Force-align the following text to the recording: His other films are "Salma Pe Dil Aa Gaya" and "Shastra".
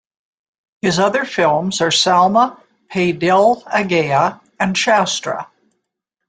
His 0.81 0.97
other 0.97 1.25
films 1.25 1.79
are 1.81 1.89
"Salma 1.91 2.57
Pe 2.89 3.11
Dil 3.11 3.61
Aa 3.67 3.83
Gaya" 3.83 4.41
and 4.59 4.75
"Shastra". 4.75 5.47